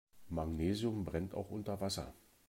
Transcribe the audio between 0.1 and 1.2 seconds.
Magnesium